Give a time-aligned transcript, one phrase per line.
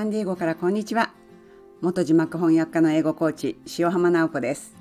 [0.00, 1.12] サンディエゴからこんにちは。
[1.82, 4.74] 元字幕翻訳家の英語コーチ塩浜直子です。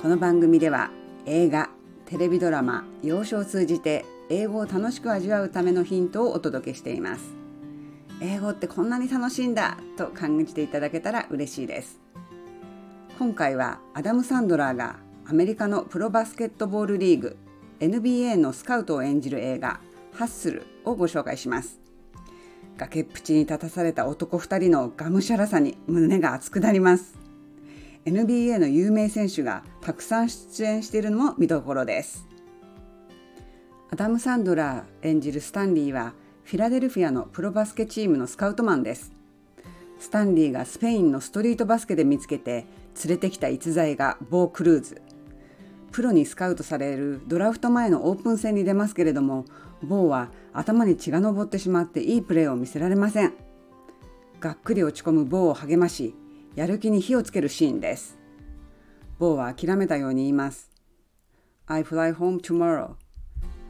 [0.00, 0.92] この番組では
[1.26, 1.68] 映画
[2.06, 7.24] テレビドラマ幼少を通じて英語を楽しく味わうためのヒントをお届けしています。
[8.22, 11.98] 英語ってこんなに楽しいんだと感じていただけたら嬉しいです。
[13.18, 17.36] 今回はアダム・サンドラーがアメリカのプロバスケットボールリーグ
[17.80, 19.80] NBA のスカウトを演じる映画
[20.12, 21.79] ハッスルをご紹介します。
[22.80, 27.18] 崖っぷちに立たされた男2人のがむしゃらさに胸が熱くなります。
[28.06, 32.26] NBA の有名選手がたくさん出演しているのも見どころです。
[33.90, 39.12] アダム・サンドラー演じるスタンリーはフィラデルフィアのプロバスケチームのスカウトマンです。
[39.98, 42.64] スタンリーがスペインのストリートバスケで見つけて
[43.04, 45.02] 連れてきた逸材がボー・クルーズ。
[45.92, 49.44] プロにスカウトされるドラフト前のオープン戦に出ますけれども
[49.82, 53.32] ボーは頭に血が上ってしまっていいプレーを見せられません
[54.40, 56.14] がっくり落ち込むボーを励まし
[56.54, 58.18] やる気に火をつけるシーンです
[59.18, 60.70] ボーは諦めたように言います
[61.66, 62.94] I fly home tomorrow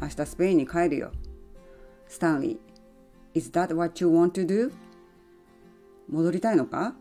[0.00, 1.12] 明日スペインに帰るよ
[2.08, 4.72] スタンリー Is that what you want to do?
[6.08, 6.94] 戻りたいのか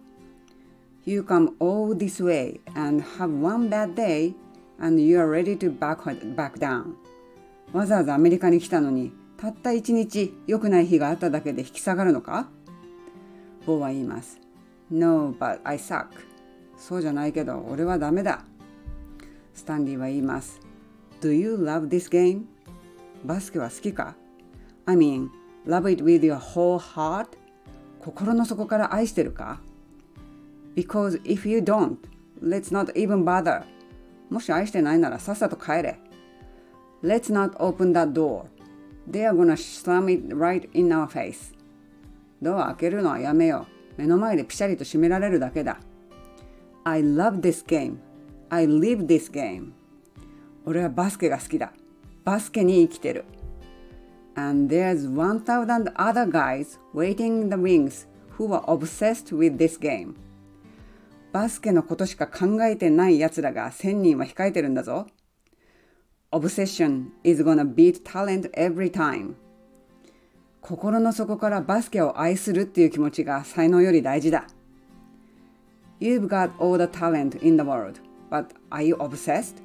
[1.06, 4.34] You come all this way and have one bad day
[4.80, 6.04] and you are ready to back,
[6.36, 6.96] back down
[7.74, 12.48] わざわざアメリカに来たのにたった一日良くない日があっただけで引き下がるのか？
[13.66, 14.40] ボーは言います。
[14.90, 16.08] No, but I suck.
[16.78, 18.46] そうじゃないけど俺はダメだ。
[19.54, 20.60] スタンリーは言います。
[21.22, 22.44] Do you love this game?
[23.24, 24.16] バスケは好きか
[24.86, 25.30] ？I mean,
[25.66, 27.30] love it with your whole heart?
[28.00, 29.60] 心の底から愛してるか
[30.76, 31.98] ？Because if you don't,
[32.42, 33.64] let's not even bother.
[34.30, 36.00] もし愛してないならさっさと帰れ。
[37.06, 38.46] Let's not open that door.
[39.08, 41.54] They are gonna slam it right in our face.
[42.42, 43.68] ドア開けるのはやめよ
[43.98, 44.02] う。
[44.02, 45.80] 目の前でピシャリと閉められるだけだ。
[46.84, 47.98] I love this game.
[48.50, 49.74] I live this game.
[50.66, 51.74] 俺はバスケが好きだ。
[52.24, 53.26] バスケに生きてる。
[54.34, 58.08] And there's 1000 other guys waiting in the wings
[58.40, 60.16] who are obsessed with this game.
[61.32, 65.06] バスケのことしか考えてない奴らが1000人は控えてるんだぞ。
[66.32, 69.36] Obsession is gonna beat talent every time.
[70.62, 74.48] 心の底からバスケを愛するっていう気持ちが才能より大事だ。
[76.02, 79.56] You've got all the talent in the world, but are you obsessed?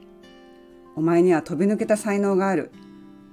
[0.95, 2.71] お前には飛び抜けた才能がある。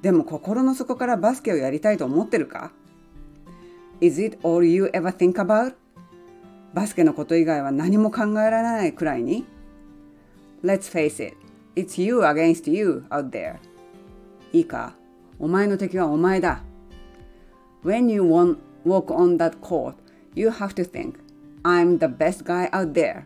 [0.01, 2.71] でも心の底からバスケをやりたいと思ってるか
[3.99, 5.75] ?Is it all you ever think about?
[6.73, 9.45] バスケのこと以外は何も考えられないくらいに
[10.63, 11.37] Let's face it,
[11.77, 13.57] it's you against you out there.
[14.51, 14.95] いいか、
[15.38, 16.63] お前の敵はお前だ。
[17.83, 19.93] When you walk on that court,
[20.33, 21.19] you have to think,
[21.63, 23.23] I'm the best guy out there.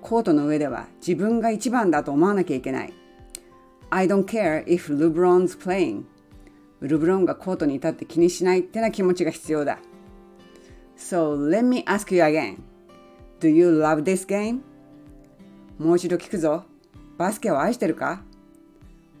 [0.00, 2.94] コートの上では自分が一番だと思わなきゃいけない。
[3.90, 6.04] I don't care if LeBron's playing.
[6.80, 9.78] ルブロンがコートに立って気にしないってな気持ちが必要だ。
[10.96, 12.58] So let me ask you again.
[13.40, 14.60] Do you love this game?
[15.78, 16.64] もう一度聞くぞ。
[17.18, 18.22] バスケを愛してるか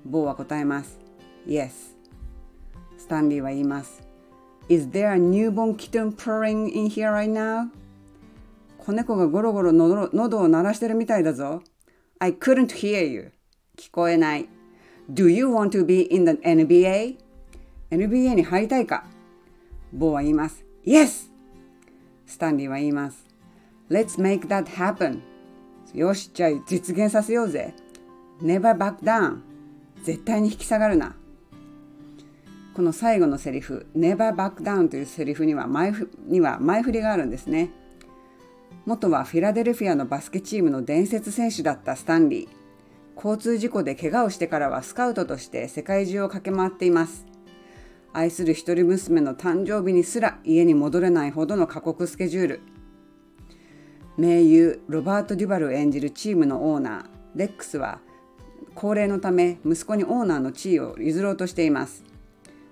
[0.04, 0.98] ボーは答えます。
[1.46, 1.70] Yes.
[2.98, 4.02] スタンリーは言います。
[4.68, 7.68] Is there a newborn kitten purring in here right now?
[8.78, 11.62] 子猫がゴロゴロの喉を鳴らしてるみたいだぞ。
[12.18, 13.32] I couldn't hear you.
[13.76, 14.48] 聞こえない。
[15.10, 17.16] Do you want to be in the NBA?
[17.90, 19.04] NBA に入りたいか
[19.92, 20.64] ボーは言います。
[20.84, 21.30] Yes!
[22.26, 23.24] スタンリーは言います。
[23.88, 25.20] Let's make that happen.
[25.94, 27.72] よし、じゃあ実現させようぜ。
[28.42, 29.38] Never back down.
[30.02, 31.14] 絶対に引き下がるな。
[32.74, 35.92] この最後のセリフ、Never back down というセリフには前
[36.26, 37.70] には前振りがあるんですね。
[38.84, 42.48] 元はフィラデルフィアのバスケチームの伝説選手だったスタンリー。
[43.16, 47.26] 交通事故で怪我をしてからはスカウトとして世界中を駆け回っています。
[48.12, 52.60] 愛する一人娘の誕生日にすら家に戻れないほどの過酷スケジュール
[54.16, 58.00] 名優ロバート・デュバルを演じるチームのオーナーレックスは
[58.76, 62.04] 高齢のため息子にオーナーの地位を譲ろうとしています。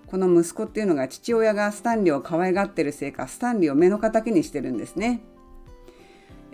[0.07, 5.23] この息子っていうのが父親がスタンリーを可愛がってるせいかスタンリーを目の敵にしてるんですね。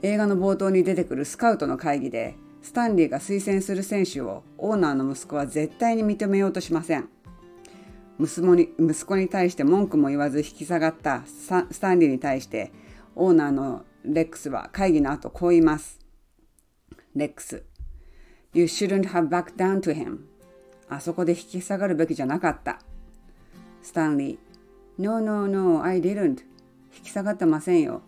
[0.02, 7.08] 映画の冒頭に出てくるスカウトの会議でスタンリーが推薦する選手をオーナーの息子は絶対に認めようとしません。
[8.18, 11.48] 息子に息子に対して文句も言わず引き下がったス
[11.80, 12.70] タンリーに対して
[13.16, 15.98] オーナーのレックスは会議の後こう言います。
[17.14, 17.64] レックス。
[18.52, 20.20] You shouldn't have backed down to him.
[20.88, 22.80] あそこで引き下がるべきじゃなかった。
[23.82, 26.42] スタンリー No, no, no, I didn't.
[26.96, 28.02] 引き下がってませんよ。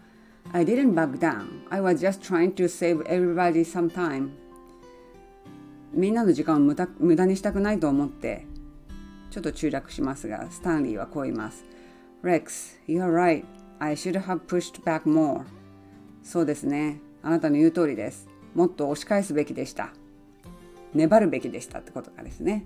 [0.52, 1.62] I didn't back down.
[1.70, 4.30] I was just trying to save everybody some time.
[5.92, 8.46] みんなの時間を無駄無駄にしたくないと思って
[9.30, 11.64] ちょっと中略しますが、スタンリーはこう言います。
[12.22, 13.44] Rex, you're right.
[13.78, 15.44] I should have pushed back more.
[16.22, 17.00] そうですね。
[17.22, 18.28] あなたの言う通りです。
[18.54, 19.92] もっと押し返すべきでした。
[20.94, 22.64] 粘るべきでしたってことがですね。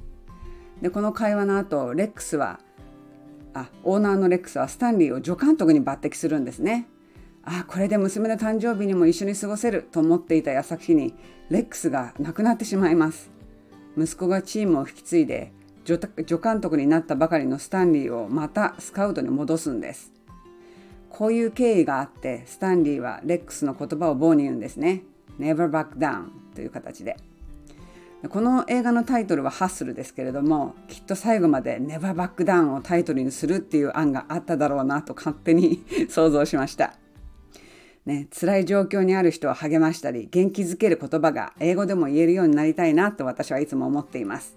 [0.82, 2.61] で、この会話の後、レックスは、
[3.55, 6.88] あ、オーナーのレックスはスタンリーを助監督に抜擢するんですね。
[7.44, 11.14] あ、これで娘の誕生日にも一緒に過ごせると思っていた矢先に、
[11.49, 13.31] レックスが亡くなってしまいます。
[13.96, 15.52] 息子がチームを引き継いで、
[15.84, 15.99] 助
[16.43, 20.12] 監督になったばかりのスタンリーをまたスカウトに戻すんです。
[21.08, 25.05] こういう経緯があってスタンリーはレックスの言葉を棒に言うんですね。
[25.38, 27.17] Never back down という形で。
[28.22, 36.94] この映画のタイトルはハッスルですけれどもきっと最後まで Never back down をタイトルにするっていう案があっただろうなと勝手に 想像しました。
[38.06, 44.56] ね、辛い状況にある人を励ましたり元気づける言葉が英語でも言えるようになりたいなと私はいつも思っています。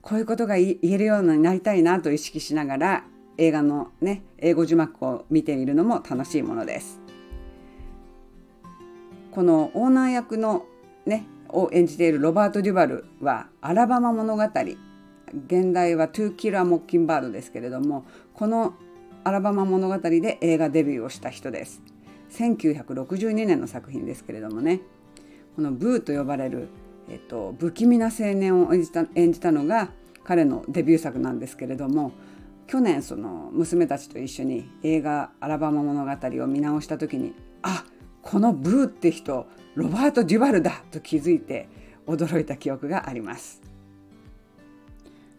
[0.00, 3.04] こういうことが言えるようになりたいなと意識しながら
[3.36, 7.00] 映画のね英語字幕を見てみるのも楽しいものです。
[9.30, 10.66] このオーナー役の
[11.06, 14.42] ねを演じているロバート・デュバルは「アラバマ物語」
[15.46, 18.04] 現代は「トゥー・キラー・モッキンバード」ですけれども
[18.34, 18.74] この
[19.24, 21.82] 「アラバマ物語」で映画デビューをした人です。
[22.30, 24.80] 1962年の作品ですけれどもね
[25.54, 26.68] このブーと呼ばれる
[27.08, 29.90] えっと、不気味な青年を演じた演じたのが
[30.24, 32.12] 彼のデビュー作なんですけれども
[32.66, 36.10] 去年その娘たちと一緒に映画「アラバマ物語」
[36.42, 37.84] を見直した時にあ
[38.22, 41.68] このブーって人ロバート・デュバルだと気づいて
[42.06, 43.60] 驚いた記憶があります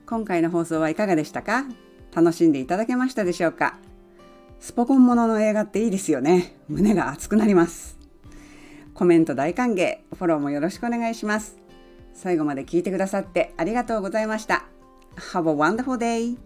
[0.06, 1.66] 今回の放送はいかがでしたか？
[2.14, 3.78] 楽しんでいただけましたでしょうか？
[4.60, 7.98] スポコンものの映画っていいですよね胸が熱くなります
[8.94, 11.58] コメント大歓迎、フォローもよろしくお願いします。
[12.14, 14.64] 最後まで聞いてくださってありがとうございました。
[15.34, 16.45] Have a wonderful day!